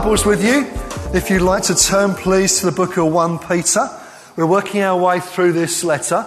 [0.00, 0.66] Bibles with you,
[1.12, 3.86] if you'd like to turn please to the book of 1 Peter.
[4.34, 6.24] We're working our way through this letter.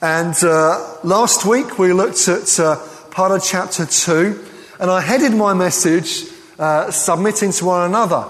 [0.00, 2.76] And uh, last week we looked at uh,
[3.10, 4.44] part of chapter 2,
[4.78, 6.26] and I headed my message
[6.60, 8.24] uh, submitting to one another.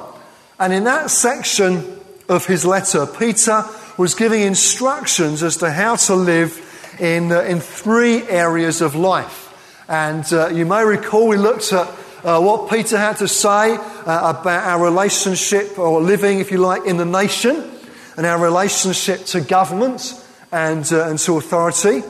[0.58, 2.00] And in that section
[2.30, 3.66] of his letter, Peter
[3.98, 9.84] was giving instructions as to how to live in, uh, in three areas of life.
[9.86, 11.88] And uh, you may recall we looked at
[12.24, 16.84] uh, what Peter had to say uh, about our relationship, or living, if you like,
[16.86, 17.70] in the nation,
[18.16, 20.14] and our relationship to government
[20.52, 22.02] and, uh, and to authority.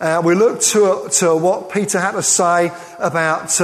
[0.00, 3.60] Uh, we looked to, to what Peter had to say about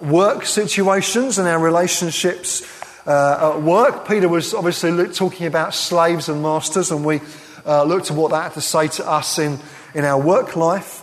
[0.00, 2.62] work situations and our relationships
[3.06, 4.06] uh, at work.
[4.06, 7.20] Peter was obviously talking about slaves and masters, and we
[7.66, 9.58] uh, looked at what that had to say to us in,
[9.94, 11.02] in our work life.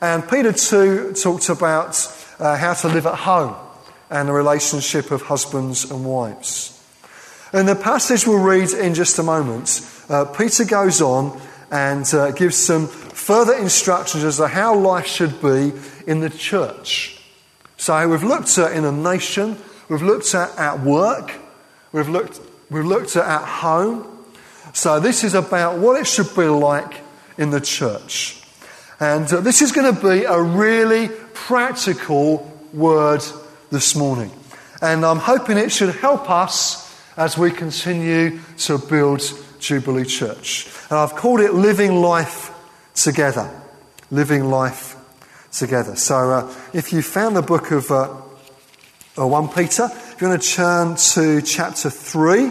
[0.00, 1.94] And Peter, too, talked about
[2.38, 3.54] uh, how to live at home
[4.10, 6.72] and the relationship of husbands and wives.
[7.52, 12.30] In the passage we'll read in just a moment, uh, Peter goes on and uh,
[12.32, 15.72] gives some further instructions as to how life should be
[16.06, 17.22] in the church.
[17.76, 19.56] So we've looked at in a nation,
[19.88, 21.32] we've looked at at work,
[21.92, 24.24] we've looked, we've looked at at home.
[24.72, 27.00] So this is about what it should be like
[27.38, 28.42] in the church.
[28.98, 33.22] And uh, this is going to be a really practical word
[33.70, 34.32] this morning.
[34.82, 36.82] And I'm hoping it should help us
[37.16, 39.22] as we continue to build
[39.60, 40.68] Jubilee Church.
[40.90, 42.50] And I've called it Living Life
[42.94, 43.48] Together.
[44.10, 44.96] Living Life
[45.52, 45.94] together.
[45.96, 48.06] So uh, if you found the book of uh,
[49.14, 52.50] 1 Peter, if you want to turn to chapter 3,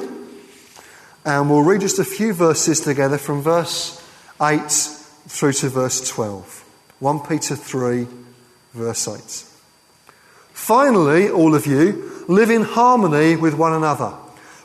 [1.26, 4.02] and we'll read just a few verses together from verse
[4.42, 4.62] 8
[5.28, 6.64] through to verse 12.
[7.00, 8.08] 1 Peter 3,
[8.76, 9.46] verse 8.
[10.54, 14.14] Finally, all of you, live in harmony with one another.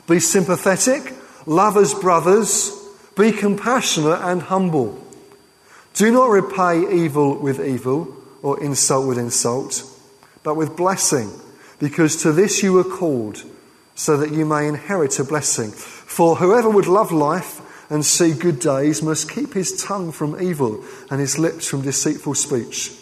[0.07, 1.13] Be sympathetic,
[1.45, 2.77] love as brothers,
[3.17, 5.01] be compassionate and humble.
[5.93, 9.83] Do not repay evil with evil or insult with insult,
[10.43, 11.29] but with blessing,
[11.79, 13.43] because to this you were called,
[13.95, 15.71] so that you may inherit a blessing.
[15.71, 20.83] For whoever would love life and see good days must keep his tongue from evil
[21.09, 22.93] and his lips from deceitful speech.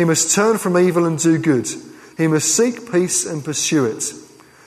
[0.00, 1.68] He must turn from evil and do good.
[2.16, 4.02] He must seek peace and pursue it.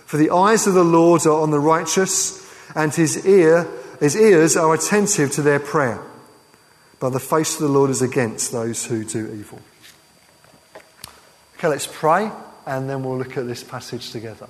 [0.05, 3.67] For the eyes of the Lord are on the righteous, and his ear,
[3.99, 5.99] his ears are attentive to their prayer.
[6.99, 9.59] But the face of the Lord is against those who do evil.
[11.57, 12.31] Okay, let's pray
[12.67, 14.47] and then we'll look at this passage together.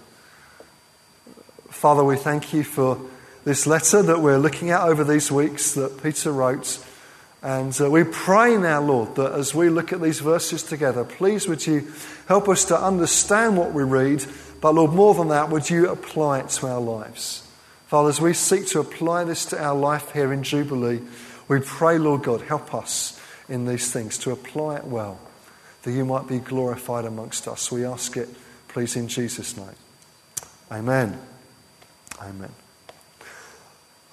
[1.69, 2.99] Father, we thank you for
[3.45, 6.85] this letter that we're looking at over these weeks that Peter wrote.
[7.43, 11.45] And uh, we pray now, Lord, that as we look at these verses together, please
[11.45, 11.91] would you
[12.25, 14.25] help us to understand what we read,
[14.61, 17.45] but Lord, more than that, would you apply it to our lives?
[17.87, 21.01] Father, as we seek to apply this to our life here in Jubilee,
[21.49, 25.19] we pray, Lord God, help us in these things to apply it well
[25.83, 27.69] that you might be glorified amongst us.
[27.69, 28.29] We ask it,
[28.69, 29.67] please, in Jesus' name.
[30.71, 31.19] Amen.
[32.21, 32.51] Amen.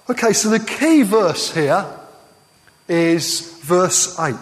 [0.09, 1.87] Okay, so the key verse here
[2.87, 4.33] is verse 8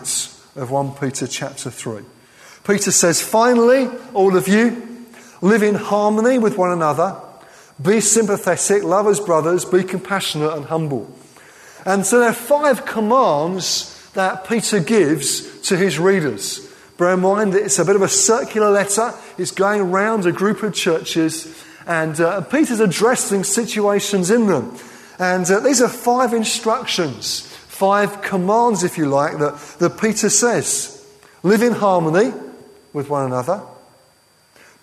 [0.62, 2.04] of 1 Peter chapter 3.
[2.66, 5.06] Peter says, Finally, all of you,
[5.42, 7.20] live in harmony with one another,
[7.82, 11.10] be sympathetic, love as brothers, be compassionate and humble.
[11.86, 16.68] And so there are five commands that Peter gives to his readers.
[16.98, 19.14] Bear in mind that it's a bit of a circular letter.
[19.38, 24.78] It's going around a group of churches, and uh, Peter's addressing situations in them.
[25.18, 27.49] And uh, these are five instructions,
[27.80, 31.02] five commands, if you like, that, that Peter says.
[31.44, 32.34] Live in harmony
[32.92, 33.62] with one another,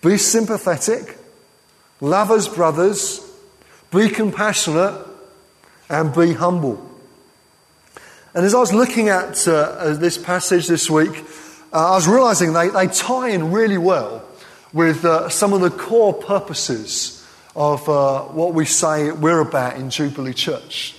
[0.01, 1.19] be sympathetic,
[2.01, 3.21] love as brothers,
[3.91, 4.95] be compassionate,
[5.91, 6.83] and be humble.
[8.33, 11.23] And as I was looking at uh, this passage this week,
[11.75, 14.25] uh, I was realizing they, they tie in really well
[14.73, 19.91] with uh, some of the core purposes of uh, what we say we're about in
[19.91, 20.95] Jubilee Church.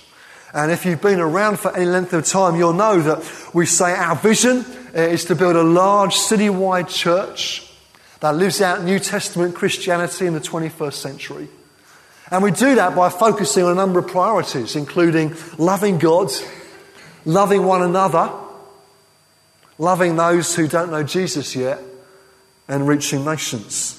[0.54, 3.92] And if you've been around for any length of time, you'll know that we say
[3.92, 4.64] our vision
[4.94, 7.70] eh, is to build a large city-wide church
[8.20, 11.48] that lives out New Testament Christianity in the 21st century.
[12.30, 16.30] And we do that by focusing on a number of priorities, including loving God,
[17.24, 18.32] loving one another,
[19.78, 21.78] loving those who don't know Jesus yet,
[22.66, 23.94] and reaching nations.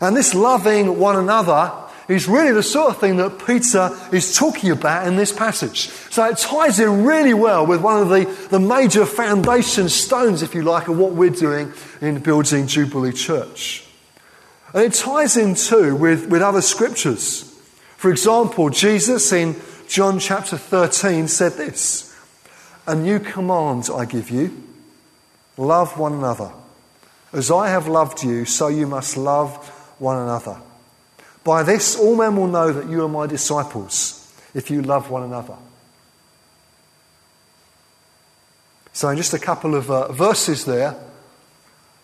[0.00, 1.72] And this loving one another
[2.08, 5.88] is really the sort of thing that Peter is talking about in this passage.
[6.10, 10.54] So it ties in really well with one of the, the major foundation stones, if
[10.54, 13.86] you like, of what we're doing in building Jubilee Church.
[14.74, 17.42] And it ties in too with, with other scriptures.
[17.96, 19.56] For example, Jesus in
[19.88, 22.16] John chapter 13 said this
[22.86, 24.62] A new command I give you
[25.56, 26.52] love one another.
[27.32, 30.60] As I have loved you, so you must love one another.
[31.44, 35.22] By this, all men will know that you are my disciples, if you love one
[35.22, 35.56] another.
[38.92, 40.96] So, in just a couple of uh, verses there,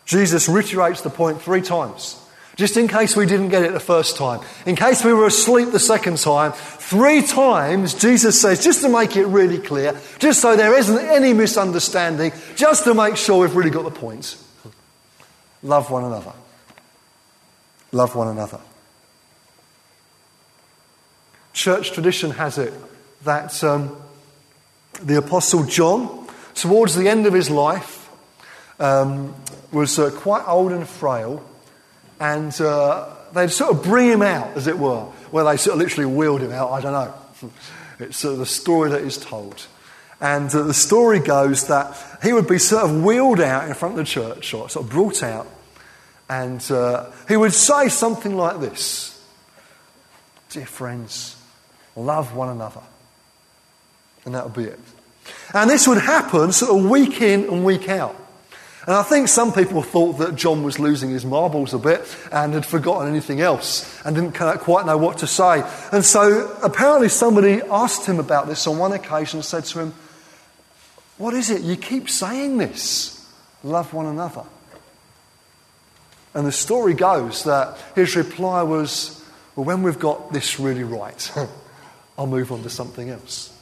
[0.06, 2.20] Jesus reiterates the point three times.
[2.56, 5.70] Just in case we didn't get it the first time, in case we were asleep
[5.70, 10.56] the second time, three times Jesus says, just to make it really clear, just so
[10.56, 14.36] there isn't any misunderstanding, just to make sure we've really got the point.
[15.62, 16.32] Love one another.
[17.92, 18.58] Love one another.
[21.68, 22.72] Church tradition has it
[23.24, 23.94] that um,
[25.02, 28.08] the Apostle John, towards the end of his life,
[28.80, 29.34] um,
[29.70, 31.44] was uh, quite old and frail
[32.18, 35.80] and uh, they'd sort of bring him out, as it were, where they sort of
[35.80, 36.70] literally wheeled him out.
[36.70, 37.14] I don't know.
[37.98, 39.66] It's uh, the story that is told.
[40.22, 43.92] And uh, the story goes that he would be sort of wheeled out in front
[43.92, 45.46] of the church, or sort of brought out,
[46.30, 49.22] and uh, he would say something like this
[50.48, 51.37] Dear friends,
[51.98, 52.82] love one another.
[54.24, 54.80] And that would be it.
[55.54, 58.16] And this would happen sort of week in and week out.
[58.86, 62.00] And I think some people thought that John was losing his marbles a bit
[62.32, 65.62] and had forgotten anything else and didn't quite know what to say.
[65.92, 69.94] And so apparently somebody asked him about this on one occasion and said to him,
[71.18, 71.60] What is it?
[71.60, 73.26] You keep saying this.
[73.62, 74.44] Love one another.
[76.32, 79.22] And the story goes that his reply was,
[79.54, 81.30] Well, when we've got this really right,
[82.18, 83.56] I'll move on to something else.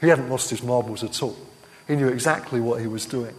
[0.00, 1.36] He hadn't lost his marbles at all.
[1.88, 3.34] He knew exactly what he was doing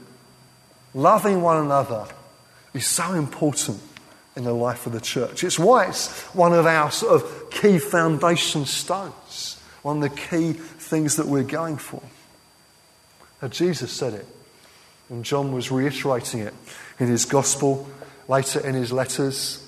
[0.98, 2.08] loving one another
[2.74, 3.80] is so important
[4.36, 5.44] in the life of the church.
[5.44, 10.54] It's why it's one of our sort of key foundation stones, one of the key
[10.54, 12.02] things that we're going for.
[13.42, 14.26] Now, Jesus said it,
[15.10, 16.54] and John was reiterating it
[17.00, 17.88] in his gospel,
[18.28, 19.64] later in his letters,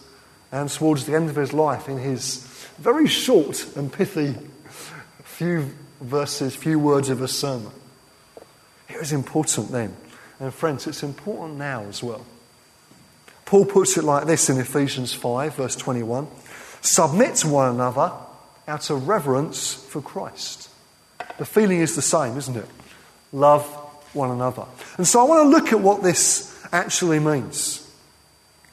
[0.52, 2.44] and towards the end of his life in his
[2.80, 4.36] very short and pithy
[5.24, 7.72] few verses, few words of a sermon.
[8.90, 9.96] It was important then
[10.40, 12.26] and friends, it's important now as well.
[13.46, 16.28] Paul puts it like this in Ephesians 5, verse 21
[16.82, 18.14] Submit to one another
[18.68, 20.70] out of reverence for Christ.
[21.38, 22.68] The feeling is the same, isn't it?
[23.34, 23.66] Love
[24.14, 24.66] one another.
[24.98, 27.86] And so I want to look at what this actually means.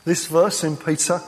[0.04, 1.20] This verse in Peter,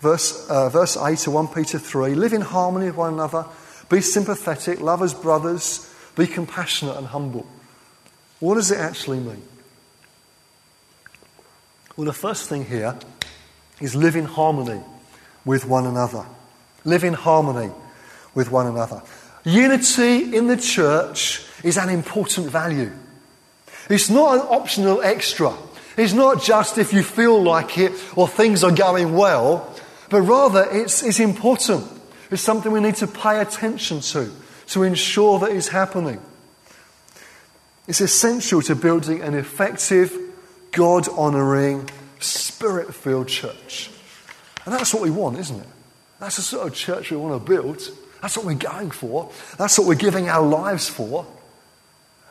[0.00, 3.46] verse, uh, verse 8 to 1 Peter 3 live in harmony with one another,
[3.88, 7.46] be sympathetic, love as brothers, be compassionate and humble.
[8.40, 9.42] What does it actually mean?
[11.96, 12.96] Well, the first thing here
[13.80, 14.80] is live in harmony
[15.44, 16.24] with one another.
[16.84, 17.72] Live in harmony
[18.34, 19.02] with one another.
[19.44, 22.92] Unity in the church is an important value.
[23.88, 25.54] It's not an optional extra.
[25.96, 29.74] It's not just if you feel like it or things are going well,
[30.08, 31.86] but rather it's, it's important.
[32.30, 34.30] It's something we need to pay attention to
[34.68, 36.20] to ensure that it's happening.
[37.86, 40.16] It's essential to building an effective
[40.72, 41.88] God honouring,
[42.20, 43.90] spirit filled church.
[44.66, 45.66] And that's what we want, isn't it?
[46.20, 47.80] That's the sort of church we want to build.
[48.20, 49.30] That's what we're going for.
[49.56, 51.26] That's what we're giving our lives for.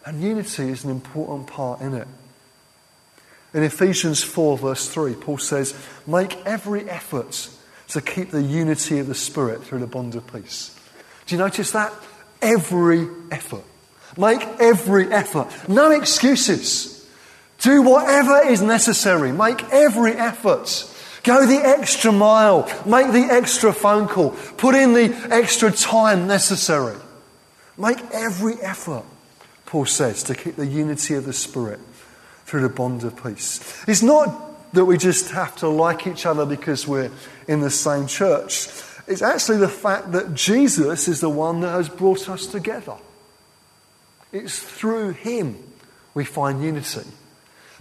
[0.05, 2.07] And unity is an important part in it.
[3.53, 5.74] In Ephesians 4, verse 3, Paul says,
[6.05, 7.50] Make every effort
[7.89, 10.77] to keep the unity of the Spirit through the bond of peace.
[11.25, 11.94] Do you notice that?
[12.41, 13.63] Every effort.
[14.17, 15.48] Make every effort.
[15.67, 17.08] No excuses.
[17.60, 19.32] Do whatever is necessary.
[19.32, 20.94] Make every effort.
[21.24, 22.72] Go the extra mile.
[22.86, 24.32] Make the extra phone call.
[24.58, 26.96] Put in the extra time necessary.
[27.77, 29.03] Make every effort,
[29.65, 31.79] Paul says, to keep the unity of the Spirit
[32.46, 33.84] through the bond of peace.
[33.88, 37.12] It's not that we just have to like each other because we're
[37.47, 38.69] in the same church.
[39.07, 42.95] It's actually the fact that Jesus is the one that has brought us together.
[44.31, 45.57] It's through him
[46.13, 47.07] we find unity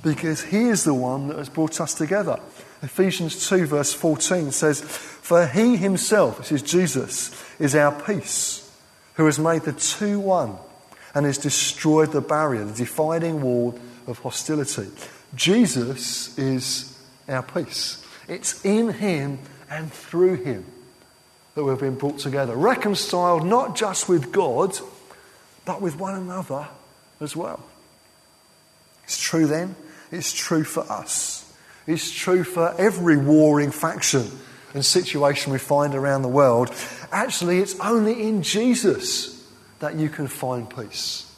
[0.02, 2.38] because he is the one that has brought us together.
[2.82, 8.70] Ephesians 2, verse 14 says, For he himself, this is Jesus, is our peace,
[9.14, 10.56] who has made the two one
[11.14, 14.88] and has destroyed the barrier, the dividing wall of hostility.
[15.34, 18.04] Jesus is our peace.
[18.28, 19.38] It's in him
[19.70, 20.64] and through him
[21.54, 22.54] that we've been brought together.
[22.54, 24.78] Reconciled not just with God,
[25.64, 26.68] but with one another
[27.20, 27.62] as well.
[29.04, 29.74] It's true then,
[30.10, 31.42] it's true for us.
[31.86, 34.28] It's true for every warring faction
[34.74, 36.72] and situation we find around the world.
[37.12, 41.32] Actually, it's only in Jesus that you can find peace.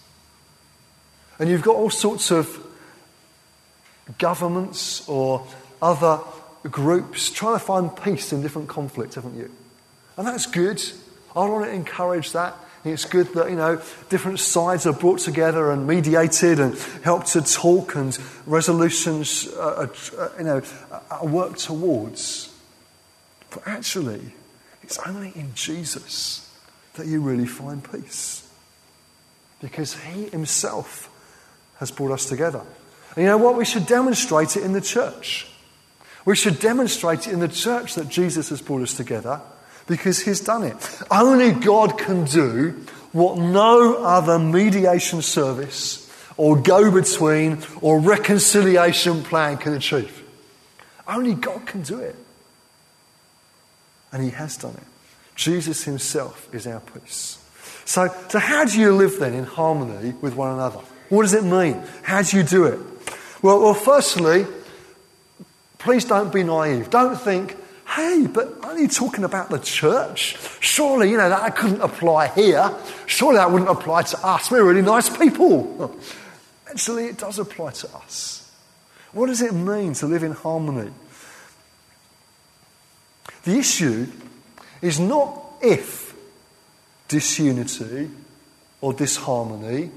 [1.38, 2.64] And you've got all sorts of
[4.18, 5.46] governments or
[5.82, 6.20] other
[6.64, 9.50] groups trying to find peace in different conflicts, haven't you?
[10.16, 10.82] And that's good.
[11.36, 12.56] I want to encourage that.
[12.84, 17.42] It's good that, you know, different sides are brought together and mediated and helped to
[17.42, 19.90] talk and resolutions, are,
[20.38, 20.62] you know,
[21.10, 22.54] are worked towards.
[23.50, 24.32] But actually,
[24.82, 26.50] it's only in Jesus
[26.94, 28.48] that you really find peace.
[29.60, 31.10] Because He Himself
[31.78, 32.62] has brought us together.
[33.16, 33.56] And you know what?
[33.56, 35.48] We should demonstrate it in the church.
[36.24, 39.40] We should demonstrate it in the church that Jesus has brought us together
[39.86, 41.02] because he's done it.
[41.10, 46.04] Only God can do what no other mediation service
[46.36, 50.22] or go between or reconciliation plan can achieve.
[51.06, 52.16] Only God can do it.
[54.12, 55.34] And he has done it.
[55.34, 57.38] Jesus himself is our peace.
[57.84, 60.80] So, so how do you live then in harmony with one another?
[61.08, 61.82] What does it mean?
[62.02, 62.78] How do you do it?
[63.42, 64.46] Well, well firstly,
[65.78, 66.90] please don't be naive.
[66.90, 70.36] Don't think, hey, but aren't you talking about the church?
[70.60, 72.74] Surely, you know, that couldn't apply here.
[73.06, 74.50] Surely that wouldn't apply to us.
[74.50, 75.96] We're really nice people.
[76.70, 78.50] Actually, it does apply to us.
[79.12, 80.90] What does it mean to live in harmony?
[83.44, 84.06] The issue
[84.82, 86.14] is not if
[87.08, 88.10] disunity
[88.80, 89.90] or disharmony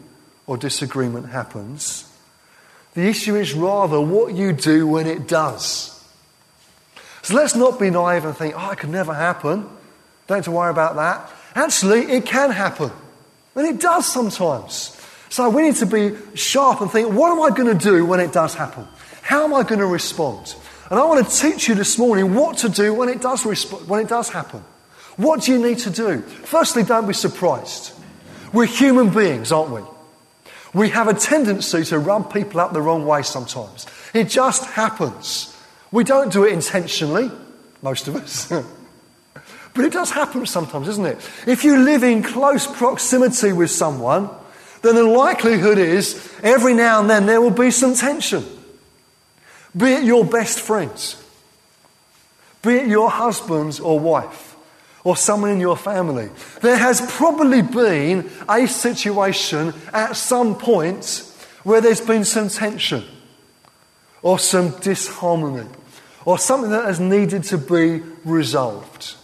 [0.48, 2.11] or disagreement happens.
[2.94, 5.88] The issue is rather what you do when it does.
[7.22, 9.70] So let's not be naive and think, oh, it can never happen.
[10.28, 11.30] Don't have to worry about that.
[11.56, 12.92] Actually, it can happen.
[13.56, 14.98] And it does sometimes.
[15.30, 18.20] So we need to be sharp and think, what am I going to do when
[18.20, 18.88] it does happen?
[19.22, 20.56] How am I going to respond?
[20.90, 23.88] And I want to teach you this morning what to do when it does, resp-
[23.88, 24.64] when it does happen.
[25.16, 26.22] What do you need to do?
[26.22, 27.94] Firstly, don't be surprised.
[28.52, 29.82] We're human beings, aren't we?
[30.74, 33.86] We have a tendency to rub people up the wrong way sometimes.
[34.14, 35.56] It just happens.
[35.92, 37.30] We don't do it intentionally,
[37.82, 38.48] most of us.
[39.74, 41.18] but it does happen sometimes, doesn't it?
[41.46, 44.30] If you live in close proximity with someone,
[44.82, 48.46] then the likelihood is every now and then there will be some tension.
[49.76, 51.22] Be it your best friends,
[52.62, 54.51] be it your husband or wife,
[55.04, 56.30] or someone in your family.
[56.62, 61.28] There has probably been a situation at some point
[61.64, 63.04] where there's been some tension
[64.22, 65.68] or some disharmony
[66.26, 69.16] or something that has needed to be resolved.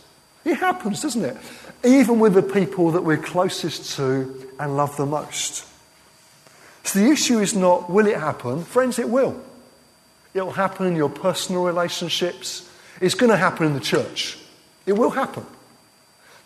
[0.45, 1.37] It happens, doesn't it?
[1.83, 5.65] Even with the people that we're closest to and love the most.
[6.83, 8.63] So the issue is not will it happen?
[8.63, 9.39] Friends, it will.
[10.33, 12.69] It will happen in your personal relationships.
[13.01, 14.39] It's going to happen in the church.
[14.85, 15.45] It will happen.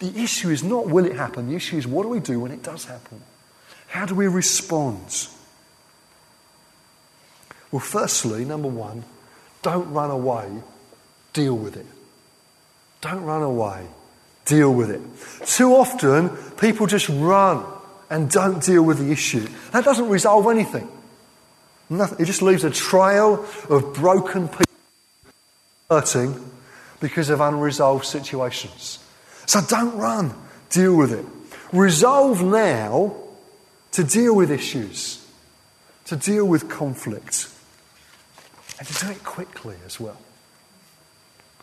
[0.01, 1.47] The issue is not will it happen?
[1.47, 3.21] The issue is what do we do when it does happen?
[3.87, 5.27] How do we respond?
[7.71, 9.03] Well, firstly, number one,
[9.61, 10.49] don't run away,
[11.33, 11.85] deal with it.
[13.01, 13.85] Don't run away,
[14.45, 15.01] deal with it.
[15.45, 17.63] Too often, people just run
[18.09, 19.47] and don't deal with the issue.
[19.71, 20.89] That doesn't resolve anything.
[21.91, 22.21] Nothing.
[22.21, 24.65] It just leaves a trail of broken people
[25.91, 26.51] hurting
[26.99, 28.97] because of unresolved situations.
[29.45, 30.33] So don't run,
[30.69, 31.25] deal with it.
[31.71, 33.15] Resolve now
[33.91, 35.25] to deal with issues,
[36.05, 37.47] to deal with conflict.
[38.79, 40.17] And to do it quickly as well.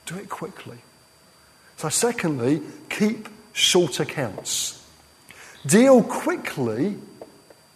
[0.07, 0.79] Do it quickly.
[1.77, 4.85] So, secondly, keep short accounts.
[5.67, 6.97] Deal quickly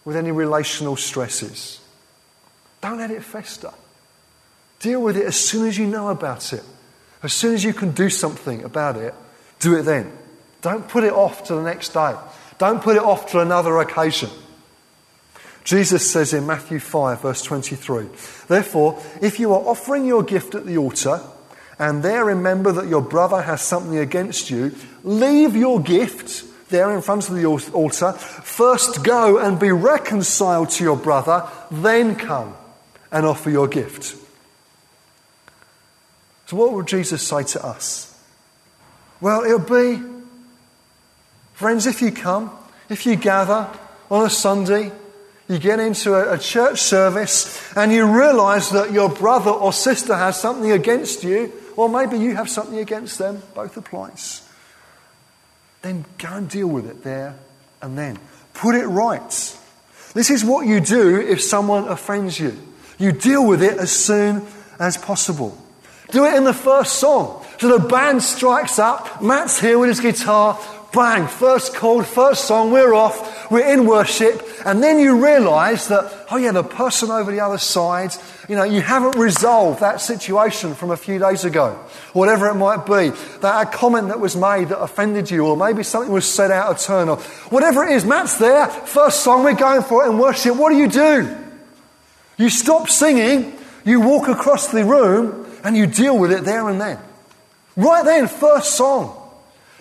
[0.05, 1.81] with any relational stresses.
[2.81, 3.73] Don't let it fester.
[4.81, 6.65] Deal with it as soon as you know about it.
[7.23, 9.15] As soon as you can do something about it,
[9.63, 10.13] do it then.
[10.61, 12.15] Don't put it off to the next day.
[12.59, 14.31] Don't put it off to another occasion.
[15.65, 18.07] Jesus says in Matthew 5, verse 23
[18.49, 21.21] Therefore, if you are offering your gift at the altar,
[21.79, 27.03] and there remember that your brother has something against you, leave your gift there in
[27.03, 28.13] front of the altar.
[28.13, 32.55] First go and be reconciled to your brother, then come
[33.11, 34.17] and offer your gift.
[36.47, 38.12] So, what would Jesus say to us?
[39.23, 40.03] Well, it'll be,
[41.53, 42.51] friends, if you come,
[42.89, 43.69] if you gather
[44.11, 44.91] on a Sunday,
[45.47, 50.17] you get into a, a church service and you realize that your brother or sister
[50.17, 53.41] has something against you, or maybe you have something against them.
[53.55, 54.43] Both applies.
[55.83, 57.39] then go and deal with it there
[57.81, 58.19] and then.
[58.55, 59.57] Put it right.
[60.15, 62.59] This is what you do if someone offends you.
[62.99, 64.45] You deal with it as soon
[64.81, 65.57] as possible.
[66.11, 67.45] Do it in the first song.
[67.63, 70.59] So the band strikes up, Matt's here with his guitar,
[70.93, 76.27] bang, first chord, first song, we're off, we're in worship, and then you realize that,
[76.33, 78.17] oh yeah, the person over the other side,
[78.49, 81.75] you know, you haven't resolved that situation from a few days ago,
[82.15, 85.85] whatever it might be, that a comment that was made that offended you, or maybe
[85.85, 87.19] something was said out of turn, or
[87.51, 90.79] whatever it is, Matt's there, first song, we're going for it in worship, what do
[90.79, 91.33] you do?
[92.39, 96.81] You stop singing, you walk across the room, and you deal with it there and
[96.81, 96.99] then.
[97.77, 99.19] Right then, first song.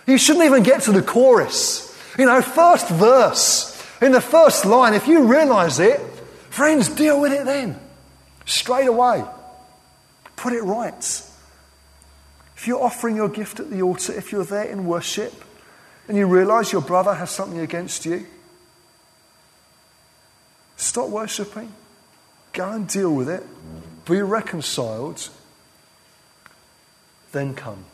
[0.08, 1.88] You shouldn't even get to the chorus.
[2.18, 3.70] You know, first verse.
[4.02, 6.00] In the first line, if you realize it,
[6.50, 7.80] friends, deal with it then.
[8.46, 9.24] Straight away.
[10.36, 10.98] Put it right.
[12.58, 15.34] If you're offering your gift at the altar, if you're there in worship,
[16.08, 18.26] and you realize your brother has something against you,
[20.78, 21.72] stop worshipping.
[22.54, 23.44] Go and deal with it.
[24.06, 25.30] Be reconciled.
[27.32, 27.86] Then come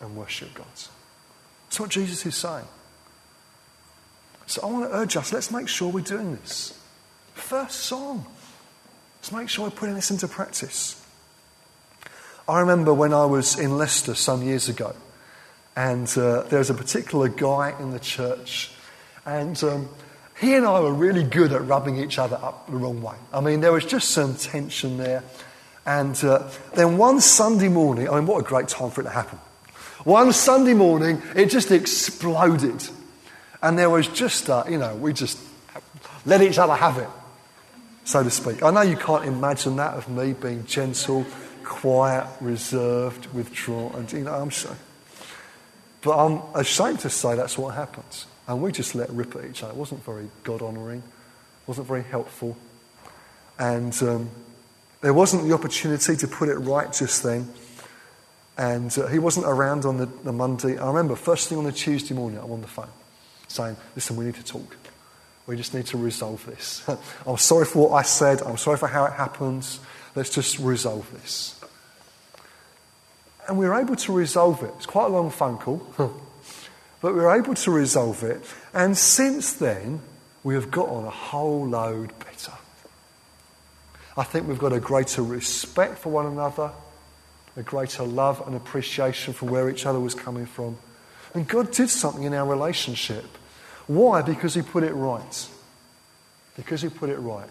[0.00, 0.66] and worship God.
[0.74, 2.66] That's what Jesus is saying.
[4.46, 6.78] So I want to urge us, let's make sure we're doing this.
[7.34, 8.26] First song.
[9.18, 11.02] Let's make sure we're putting this into practice.
[12.48, 14.94] I remember when I was in Leicester some years ago,
[15.76, 18.72] and uh, there was a particular guy in the church,
[19.24, 19.88] and um,
[20.40, 23.14] he and I were really good at rubbing each other up the wrong way.
[23.32, 25.22] I mean, there was just some tension there.
[25.84, 29.10] And uh, then one Sunday morning, I mean, what a great time for it to
[29.10, 29.38] happen.
[30.04, 32.88] One Sunday morning, it just exploded.
[33.62, 35.38] And there was just, uh, you know, we just
[36.24, 37.08] let each other have it,
[38.04, 38.62] so to speak.
[38.62, 41.24] I know you can't imagine that of me being gentle,
[41.64, 44.74] quiet, reserved, withdrawn, and, you know, I'm so.
[46.02, 48.26] But I'm ashamed to say that's what happens.
[48.48, 49.72] And we just let rip at each other.
[49.72, 51.02] It wasn't very God honouring,
[51.66, 52.56] wasn't very helpful.
[53.58, 54.30] And um,
[55.02, 57.52] there wasn't the opportunity to put it right just then.
[58.56, 60.78] And uh, he wasn't around on the, the Monday.
[60.78, 62.88] I remember first thing on the Tuesday morning, I'm on the phone
[63.48, 64.76] saying, Listen, we need to talk.
[65.46, 66.88] We just need to resolve this.
[67.26, 68.42] I'm sorry for what I said.
[68.42, 69.80] I'm sorry for how it happens.
[70.14, 71.58] Let's just resolve this.
[73.48, 74.72] And we were able to resolve it.
[74.76, 75.84] It's quite a long phone call,
[77.00, 78.44] but we were able to resolve it.
[78.72, 80.00] And since then,
[80.44, 82.52] we have got on a whole load better.
[84.16, 86.72] I think we've got a greater respect for one another
[87.56, 90.78] a greater love and appreciation for where each other was coming from.
[91.34, 93.24] And God did something in our relationship.
[93.86, 94.22] Why?
[94.22, 95.48] Because He put it right.
[96.56, 97.48] Because He put it right.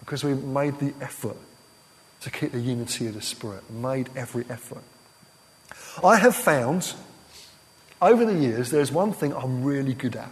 [0.00, 1.36] Because we made the effort
[2.20, 4.82] to keep the unity of the Spirit, made every effort.
[6.02, 6.94] I have found
[8.00, 10.30] over the years there's one thing I'm really good at.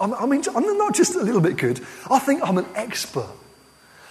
[0.00, 3.30] I'm, I mean, I'm not just a little bit good, I think I'm an expert.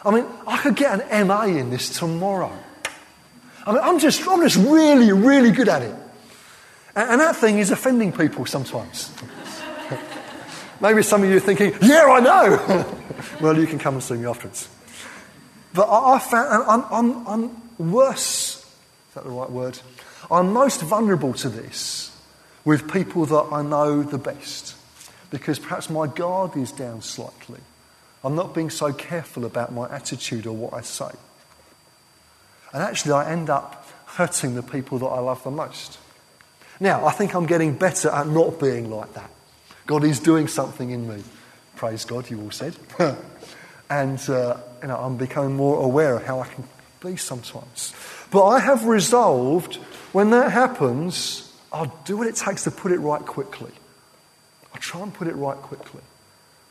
[0.05, 2.57] I mean, I could get an MA in this tomorrow.
[3.65, 5.95] I mean, I'm just, I'm just really, really good at it.
[6.95, 9.11] And, and that thing is offending people sometimes.
[10.81, 12.97] Maybe some of you are thinking, yeah, I know.
[13.41, 14.69] well, you can come and see me afterwards.
[15.73, 19.77] But I, I found, I'm, I'm, I'm worse, is that the right word?
[20.31, 22.15] I'm most vulnerable to this
[22.63, 24.75] with people that I know the best.
[25.31, 27.59] Because perhaps my guard is down slightly.
[28.23, 31.09] I'm not being so careful about my attitude or what I say.
[32.73, 35.97] And actually, I end up hurting the people that I love the most.
[36.79, 39.29] Now, I think I'm getting better at not being like that.
[39.85, 41.23] God is doing something in me.
[41.75, 42.75] Praise God, you all said.
[43.89, 46.63] and uh, you know, I'm becoming more aware of how I can
[47.01, 47.93] be sometimes.
[48.31, 49.75] But I have resolved
[50.11, 53.71] when that happens, I'll do what it takes to put it right quickly.
[54.73, 56.01] I'll try and put it right quickly.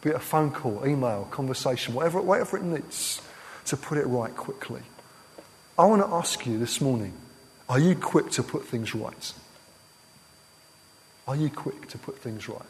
[0.02, 3.20] Be it a phone call, email, conversation, whatever, whatever it needs
[3.66, 4.82] to put it right quickly.
[5.78, 7.12] I want to ask you this morning
[7.68, 9.32] are you quick to put things right?
[11.26, 12.62] Are you quick to put things right?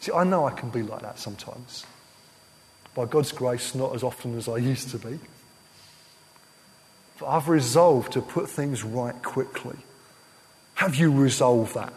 [0.00, 1.86] See, I know I can be like that sometimes.
[2.94, 5.20] By God's grace, not as often as I used to be.
[7.20, 9.76] But I've resolved to put things right quickly.
[10.74, 11.92] Have you resolved that?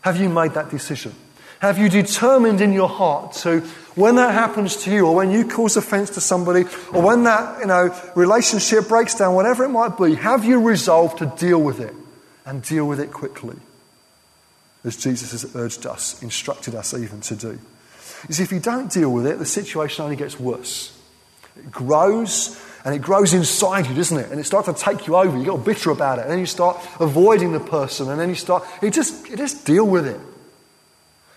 [0.00, 1.14] Have you made that decision?
[1.60, 3.60] Have you determined in your heart to,
[3.94, 7.60] when that happens to you, or when you cause offense to somebody, or when that
[7.60, 11.80] you know, relationship breaks down, whatever it might be, have you resolved to deal with
[11.80, 11.94] it
[12.44, 13.56] and deal with it quickly?
[14.84, 17.58] As Jesus has urged us, instructed us even to do.
[18.28, 20.96] See, if you don't deal with it, the situation only gets worse.
[21.56, 24.30] It grows, and it grows inside you, doesn't it?
[24.30, 25.36] And it starts to take you over.
[25.36, 28.34] You get bitter about it, and then you start avoiding the person, and then you
[28.34, 30.20] start, you just, you just deal with it.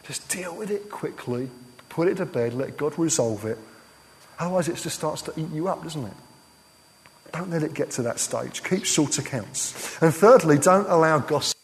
[0.10, 1.52] Just deal with it quickly,
[1.88, 3.60] put it to bed, let God resolve it.
[4.39, 6.13] Otherwise, it just starts to eat you up, doesn't it?
[7.32, 8.63] Don't let it get to that stage.
[8.63, 10.02] Keep short accounts.
[10.02, 11.60] And thirdly, don't allow gossip.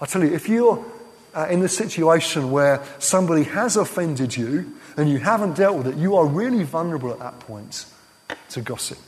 [0.00, 0.84] I tell you, if you're
[1.32, 5.96] uh, in the situation where somebody has offended you and you haven't dealt with it,
[5.96, 7.86] you are really vulnerable at that point
[8.48, 8.98] to gossip.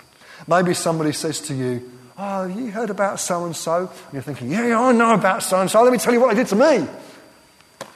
[0.47, 3.89] Maybe somebody says to you, Oh, you heard about so and so?
[3.89, 5.83] And you're thinking, Yeah, yeah, I know about so and so.
[5.83, 6.87] Let me tell you what they did to me.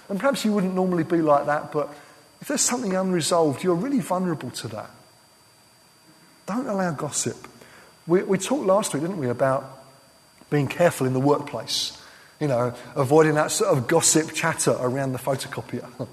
[0.09, 1.93] And perhaps you wouldn't normally be like that, but
[2.41, 4.91] if there's something unresolved, you're really vulnerable to that.
[6.47, 7.37] Don't allow gossip.
[8.07, 9.85] We, we talked last week, didn't we, about
[10.49, 12.01] being careful in the workplace.
[12.41, 15.89] You know, avoiding that sort of gossip chatter around the photocopier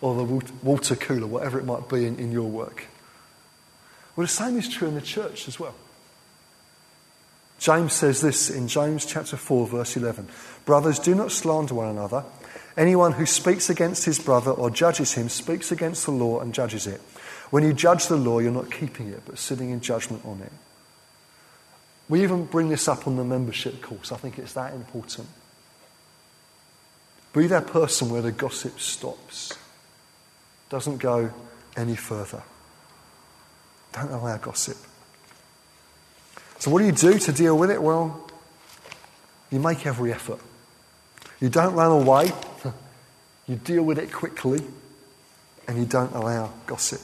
[0.00, 2.86] or the water cooler, whatever it might be in, in your work.
[4.16, 5.74] Well, the same is true in the church as well.
[7.58, 10.28] James says this in James chapter 4, verse 11
[10.64, 12.24] Brothers, do not slander one another.
[12.78, 16.86] Anyone who speaks against his brother or judges him speaks against the law and judges
[16.86, 17.00] it.
[17.50, 20.52] When you judge the law, you're not keeping it, but sitting in judgment on it.
[22.08, 24.12] We even bring this up on the membership course.
[24.12, 25.26] I think it's that important.
[27.32, 29.58] Be that person where the gossip stops,
[30.70, 31.32] doesn't go
[31.76, 32.44] any further.
[33.92, 34.76] Don't allow gossip.
[36.60, 37.82] So, what do you do to deal with it?
[37.82, 38.30] Well,
[39.50, 40.40] you make every effort.
[41.40, 42.32] You don't run away,
[43.48, 44.62] you deal with it quickly,
[45.66, 47.00] and you don't allow gossip.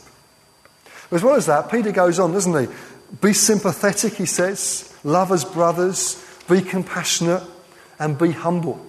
[1.11, 2.74] As well as that, Peter goes on, doesn't he?
[3.20, 4.92] Be sympathetic, he says.
[5.04, 6.24] Love as brothers.
[6.48, 7.42] Be compassionate
[7.98, 8.85] and be humble.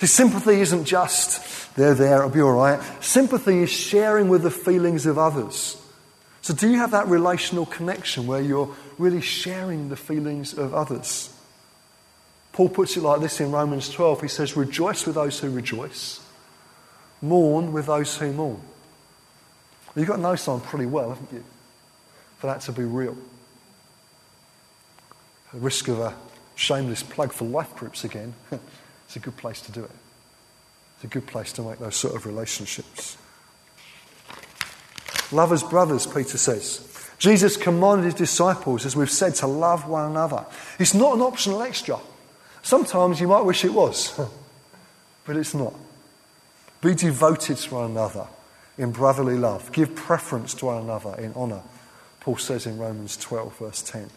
[0.00, 2.80] See, sympathy isn't just, they're there, it'll be all right.
[3.02, 5.80] Sympathy is sharing with the feelings of others.
[6.42, 11.34] So, do you have that relational connection where you're really sharing the feelings of others?
[12.52, 14.20] Paul puts it like this in Romans 12.
[14.20, 16.20] He says, Rejoice with those who rejoice,
[17.24, 18.60] mourn with those who mourn.
[19.96, 21.44] You've got to know someone pretty well, haven't you?
[22.38, 23.16] For that to be real.
[25.52, 26.14] The risk of a
[26.56, 28.34] shameless plug for life groups again,
[29.06, 29.90] it's a good place to do it.
[30.96, 33.16] It's a good place to make those sort of relationships.
[35.32, 36.90] Love as brothers, Peter says.
[37.18, 40.44] Jesus commanded his disciples, as we've said, to love one another.
[40.78, 41.98] It's not an optional extra.
[42.62, 44.18] Sometimes you might wish it was,
[45.24, 45.74] but it's not.
[46.84, 48.26] Be devoted to one another
[48.76, 49.72] in brotherly love.
[49.72, 51.62] Give preference to one another in honour,
[52.20, 54.10] Paul says in Romans 12, verse 10.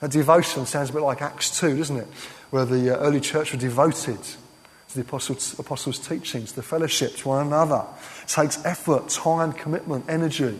[0.00, 2.08] That devotion sounds a bit like Acts 2, doesn't it?
[2.50, 7.28] Where the uh, early church were devoted to the apostles', apostles' teachings, the fellowship to
[7.28, 7.84] one another.
[8.24, 10.58] It takes effort, time, commitment, energy.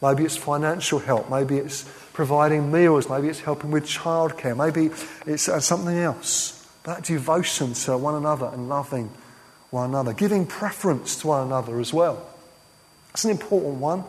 [0.00, 1.28] Maybe it's financial help.
[1.28, 3.10] Maybe it's providing meals.
[3.10, 4.56] Maybe it's helping with childcare.
[4.56, 4.94] Maybe
[5.26, 6.64] it's uh, something else.
[6.84, 9.10] That devotion to one another and loving
[9.74, 12.24] one another, giving preference to one another as well.
[13.08, 14.04] That's an important one.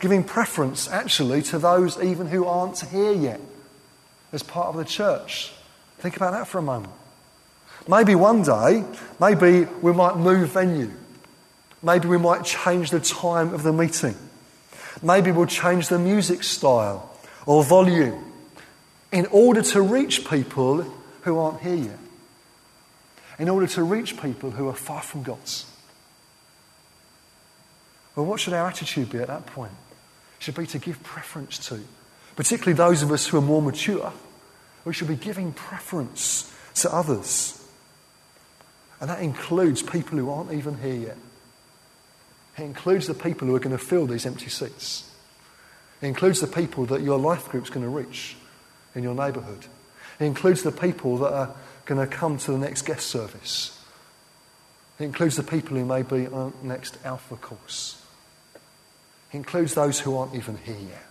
[0.00, 3.40] Giving preference actually to those even who aren't here yet
[4.32, 5.52] as part of the church.
[5.98, 6.92] Think about that for a moment.
[7.88, 8.84] Maybe one day,
[9.18, 10.92] maybe we might move venue.
[11.82, 14.14] Maybe we might change the time of the meeting.
[15.02, 17.16] Maybe we'll change the music style
[17.46, 18.24] or volume
[19.10, 20.82] in order to reach people
[21.22, 21.98] who aren't here yet.
[23.38, 25.66] In order to reach people who are far from God's.
[28.16, 29.72] Well, what should our attitude be at that point?
[30.38, 31.80] It should be to give preference to,
[32.34, 34.12] particularly those of us who are more mature.
[34.84, 37.64] We should be giving preference to others.
[39.00, 41.16] And that includes people who aren't even here yet.
[42.56, 45.08] It includes the people who are going to fill these empty seats.
[46.02, 48.36] It includes the people that your life group's going to reach
[48.94, 49.66] in your neighbourhood.
[50.18, 51.54] It includes the people that are
[51.88, 53.74] going to come to the next guest service.
[55.00, 58.00] It includes the people who may be on next Alpha course.
[59.32, 61.06] It includes those who aren't even here yet.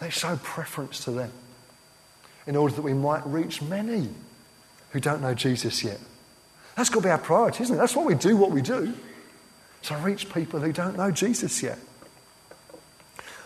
[0.00, 1.30] They show preference to them
[2.46, 4.08] in order that we might reach many
[4.90, 6.00] who don't know Jesus yet.
[6.74, 7.78] That's got to be our priority, isn't it?
[7.78, 8.94] That's what we do, what we do
[9.82, 11.78] to reach people who don't know Jesus yet.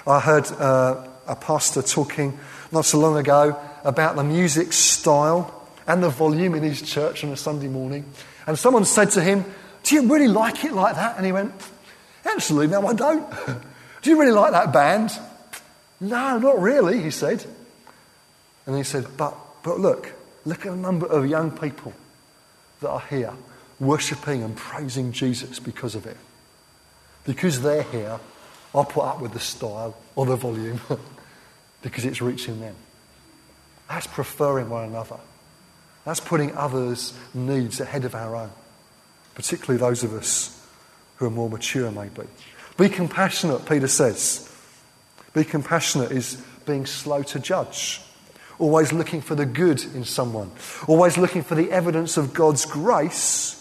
[0.06, 2.38] I heard uh, a pastor talking
[2.70, 5.59] not so long ago about the music style
[5.90, 8.04] and the volume in his church on a Sunday morning.
[8.46, 9.44] And someone said to him,
[9.82, 11.16] Do you really like it like that?
[11.16, 11.52] And he went,
[12.24, 13.28] Actually, no, I don't.
[14.02, 15.10] Do you really like that band?
[16.00, 17.44] No, not really, he said.
[18.66, 20.12] And he said, But, but look,
[20.44, 21.92] look at the number of young people
[22.80, 23.32] that are here
[23.80, 26.16] worshipping and praising Jesus because of it.
[27.24, 28.20] Because they're here,
[28.74, 30.80] I'll put up with the style or the volume
[31.82, 32.76] because it's reaching them.
[33.88, 35.18] That's preferring one another.
[36.04, 38.50] That's putting others' needs ahead of our own,
[39.34, 40.56] particularly those of us
[41.16, 42.22] who are more mature, maybe.
[42.78, 44.50] Be compassionate, Peter says.
[45.34, 48.00] Be compassionate is being slow to judge,
[48.58, 50.50] always looking for the good in someone,
[50.88, 53.56] always looking for the evidence of God's grace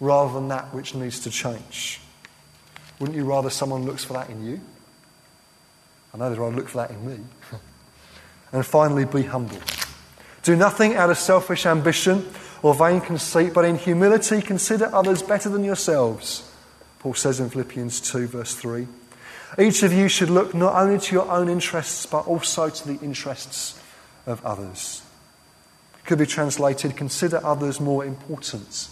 [0.00, 2.00] rather than that which needs to change.
[2.98, 4.60] Wouldn't you rather someone looks for that in you?
[6.12, 7.18] I know they'd rather look for that in me.
[8.52, 9.58] and finally, be humble.
[10.48, 12.26] Do nothing out of selfish ambition
[12.62, 16.50] or vain conceit, but in humility consider others better than yourselves.
[17.00, 18.88] Paul says in Philippians 2, verse 3.
[19.58, 22.98] Each of you should look not only to your own interests, but also to the
[23.04, 23.78] interests
[24.24, 25.02] of others.
[25.98, 28.88] It could be translated consider others more important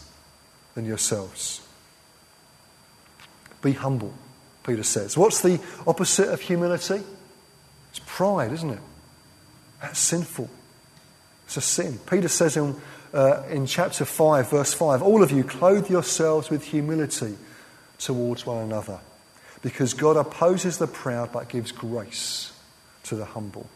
[0.75, 1.66] than yourselves.
[3.62, 4.12] Be humble,
[4.62, 5.16] Peter says.
[5.16, 7.01] What's the opposite of humility?
[7.92, 8.81] It's pride, isn't it?
[9.81, 10.51] That's sinful.
[11.47, 11.99] It's a sin.
[12.11, 12.77] Peter says in,
[13.15, 17.37] uh, in chapter 5, verse 5 All of you clothe yourselves with humility
[17.99, 18.99] towards one another,
[19.63, 22.53] because God opposes the proud but gives grace
[23.05, 23.69] to the humble.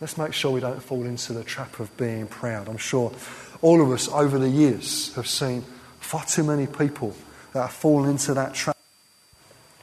[0.00, 2.68] Let's make sure we don't fall into the trap of being proud.
[2.68, 3.12] I'm sure
[3.60, 5.62] all of us over the years have seen
[5.98, 7.16] far too many people
[7.52, 8.76] that have fallen into that trap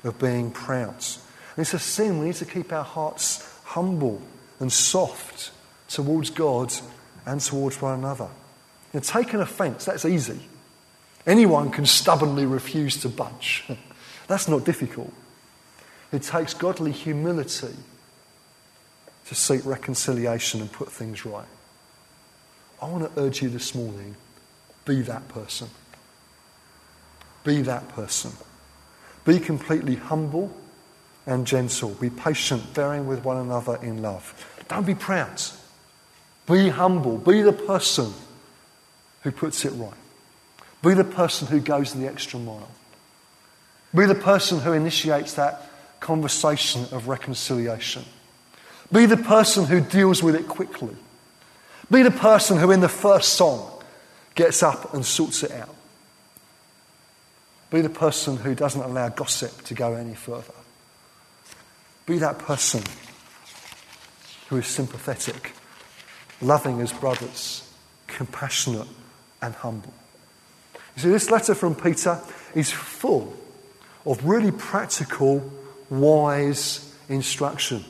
[0.05, 0.95] of being proud.
[1.55, 2.19] And it's a sin.
[2.19, 4.21] We need to keep our hearts humble
[4.59, 5.51] and soft
[5.87, 6.73] towards God
[7.25, 8.29] and towards one another.
[8.93, 10.39] And taking offence, that's easy.
[11.27, 13.65] Anyone can stubbornly refuse to budge.
[14.27, 15.11] that's not difficult.
[16.11, 17.75] It takes godly humility
[19.27, 21.47] to seek reconciliation and put things right.
[22.81, 24.15] I want to urge you this morning
[24.85, 25.69] be that person.
[27.43, 28.31] Be that person.
[29.25, 30.55] Be completely humble
[31.25, 31.89] and gentle.
[31.89, 34.33] Be patient, bearing with one another in love.
[34.67, 35.41] Don't be proud.
[36.47, 37.17] Be humble.
[37.17, 38.13] Be the person
[39.21, 39.93] who puts it right.
[40.83, 42.69] Be the person who goes the extra mile.
[43.93, 48.03] Be the person who initiates that conversation of reconciliation.
[48.91, 50.95] Be the person who deals with it quickly.
[51.89, 53.81] Be the person who, in the first song,
[54.35, 55.73] gets up and sorts it out.
[57.71, 60.53] Be the person who doesn't allow gossip to go any further.
[62.05, 62.83] Be that person
[64.49, 65.53] who is sympathetic,
[66.41, 67.67] loving as brothers,
[68.07, 68.87] compassionate,
[69.41, 69.93] and humble.
[70.95, 72.21] You see, this letter from Peter
[72.53, 73.35] is full
[74.05, 75.51] of really practical,
[75.89, 77.83] wise instruction.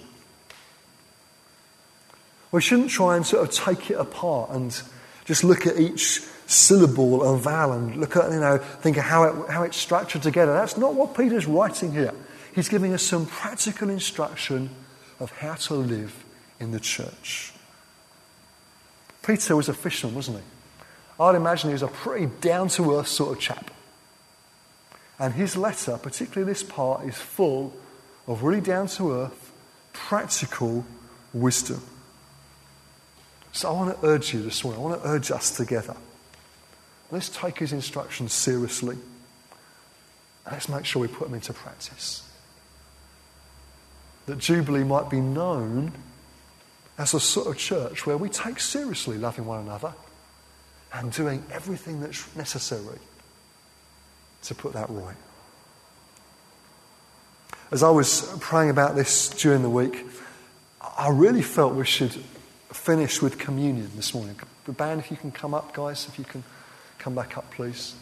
[2.51, 4.81] We shouldn't try and sort of take it apart and
[5.25, 9.23] just look at each syllable and vowel and look at, you know, think of how,
[9.23, 10.53] it, how it's structured together.
[10.53, 12.13] That's not what Peter's writing here.
[12.55, 14.69] He's giving us some practical instruction
[15.19, 16.23] of how to live
[16.57, 17.51] in the church.
[19.25, 20.43] Peter was a fisherman, wasn't he?
[21.19, 23.71] I'd imagine he was a pretty down to earth sort of chap.
[25.19, 27.73] And his letter, particularly this part, is full
[28.25, 29.51] of really down to earth,
[29.91, 30.85] practical
[31.33, 31.81] wisdom.
[33.51, 35.95] So I want to urge you this morning, I want to urge us together.
[37.11, 38.97] Let's take his instructions seriously.
[40.49, 42.24] Let's make sure we put them into practice.
[44.25, 45.91] That Jubilee might be known
[46.97, 49.93] as a sort of church where we take seriously loving one another
[50.93, 52.99] and doing everything that's necessary
[54.43, 55.15] to put that right.
[57.71, 60.05] As I was praying about this during the week,
[60.97, 62.13] I really felt we should
[62.71, 64.39] finish with communion this morning.
[64.65, 66.43] The band, if you can come up, guys, if you can
[66.99, 67.95] come back up, please.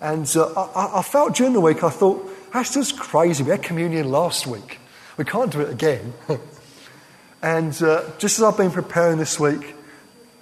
[0.00, 3.42] And uh, I, I, felt during the week, I thought, that's just crazy.
[3.42, 4.78] We had communion last week.
[5.18, 6.14] We can't do it again.
[7.42, 9.74] and uh, just as I've been preparing this week,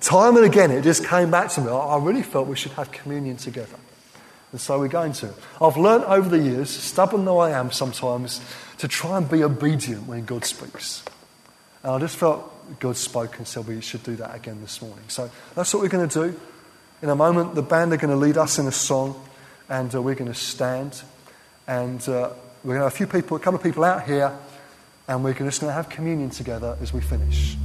[0.00, 1.68] time and again, it just came back to me.
[1.68, 3.78] I, I really felt we should have communion together.
[4.52, 5.32] And so we're going to.
[5.60, 8.40] I've learned over the years, stubborn though I am sometimes,
[8.78, 11.02] to try and be obedient when God speaks.
[11.82, 15.04] And I just felt God spoke and said we should do that again this morning.
[15.08, 16.40] So that's what we're going to do.
[17.00, 19.26] In a moment, the band are going to lead us in a song,
[19.70, 21.00] and uh, we're going to stand.
[21.66, 22.30] And uh,
[22.62, 24.36] we're going to have a few people, a couple of people out here,
[25.08, 27.56] and we're just going to have communion together as we finish.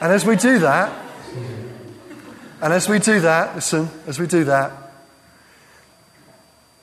[0.00, 0.92] And as we do that,
[2.60, 4.72] and as we do that, listen, as we do that,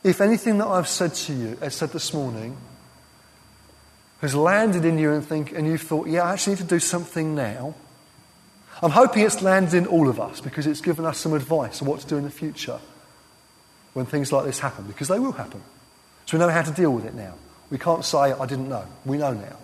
[0.04, 2.56] if anything that I've said to you, I said this morning,
[4.22, 6.80] has landed in you and think, and you've thought, yeah, I actually need to do
[6.80, 7.76] something now.
[8.82, 11.88] I'm hoping it's landed in all of us because it's given us some advice on
[11.88, 12.80] what to do in the future.
[13.94, 15.62] when things like this happen, because they will happen.
[16.30, 17.34] So we know how to deal with it now.
[17.72, 18.86] We can't say, I didn't know.
[19.04, 19.58] We know now.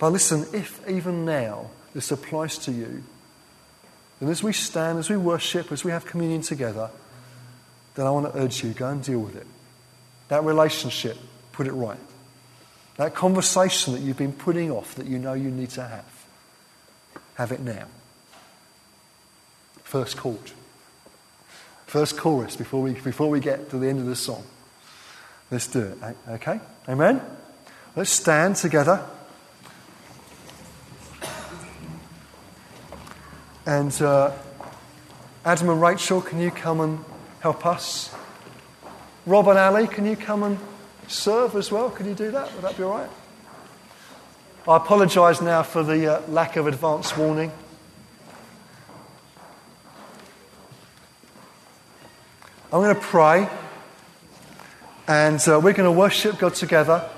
[0.00, 3.04] But listen, if even now this applies to you,
[4.18, 6.90] then as we stand, as we worship, as we have communion together,
[7.94, 9.46] then I want to urge you go and deal with it.
[10.26, 11.16] That relationship,
[11.52, 12.00] put it right.
[12.96, 16.26] That conversation that you've been putting off that you know you need to have,
[17.34, 17.86] have it now.
[19.84, 20.50] First chord.
[21.86, 24.44] First chorus before we, before we get to the end of the song.
[25.50, 26.16] Let's do it.
[26.28, 26.60] Okay?
[26.88, 27.20] Amen?
[27.96, 29.04] Let's stand together.
[33.64, 34.32] And uh,
[35.44, 37.04] Adam and Rachel, can you come and
[37.40, 38.14] help us?
[39.26, 40.58] Rob and Ali, can you come and
[41.06, 41.90] serve as well?
[41.90, 42.54] Could you do that?
[42.54, 43.10] Would that be all right?
[44.66, 47.50] I apologise now for the uh, lack of advance warning.
[52.70, 53.48] I'm going to pray,
[55.08, 57.08] and uh, we're going to worship God together.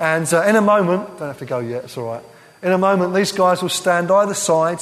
[0.00, 2.24] And uh, in a moment, don't have to go yet, it's all right.
[2.62, 4.80] In a moment, these guys will stand either side,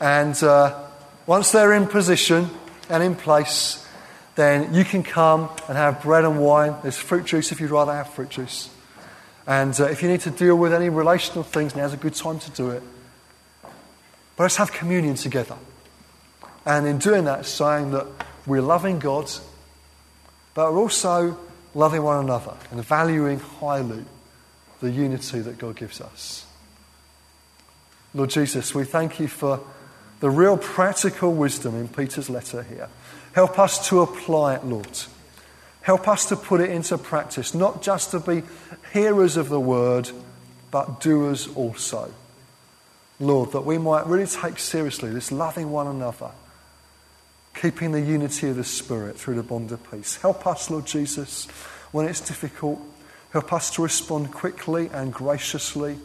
[0.00, 0.84] and uh,
[1.26, 2.48] once they're in position
[2.88, 3.84] and in place,
[4.36, 6.76] then you can come and have bread and wine.
[6.82, 8.70] There's fruit juice if you'd rather have fruit juice.
[9.44, 12.38] And uh, if you need to deal with any relational things, now's a good time
[12.38, 12.82] to do it.
[14.36, 15.56] But let's have communion together.
[16.64, 18.06] And in doing that, saying that
[18.46, 19.28] we're loving God,
[20.54, 21.36] but we're also
[21.74, 24.04] loving one another and valuing highly
[24.80, 26.46] the unity that God gives us.
[28.14, 29.60] Lord Jesus, we thank you for
[30.20, 32.88] the real practical wisdom in Peter's letter here.
[33.32, 34.98] Help us to apply it, Lord.
[35.82, 38.42] Help us to put it into practice, not just to be
[38.92, 40.10] hearers of the word,
[40.70, 42.12] but doers also.
[43.20, 46.30] Lord, that we might really take seriously this loving one another,
[47.60, 50.16] keeping the unity of the Spirit through the bond of peace.
[50.16, 51.46] Help us, Lord Jesus,
[51.90, 52.80] when it's difficult.
[53.30, 55.98] Help us to respond quickly and graciously,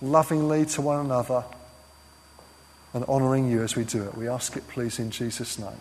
[0.00, 1.44] lovingly to one another,
[2.94, 4.16] and honouring you as we do it.
[4.16, 5.80] We ask it, please, in Jesus' name.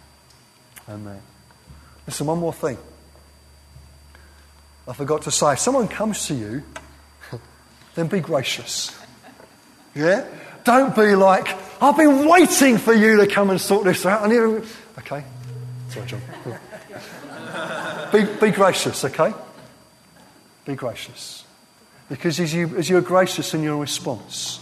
[0.89, 1.21] Amen.
[2.05, 2.77] Listen, one more thing.
[4.85, 6.63] I forgot to say, if someone comes to you,
[7.95, 8.93] then be gracious.
[9.95, 10.27] Yeah?
[10.65, 11.47] Don't be like,
[11.81, 14.29] I've been waiting for you to come and sort this out.
[14.31, 15.23] Okay.
[15.89, 16.21] Sorry, John.
[18.11, 19.33] be, be gracious, okay?
[20.65, 21.43] Be gracious.
[22.09, 24.59] Because as, you, as you're gracious in your response,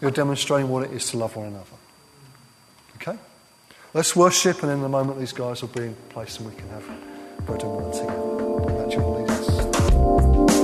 [0.00, 1.64] you're demonstrating what it is to love one another.
[2.96, 3.18] Okay?
[3.92, 6.68] Let's worship, and in a moment, these guys will be in place and we can
[6.70, 6.84] have
[7.46, 8.34] bread and wine together.
[8.74, 10.63] That lead us.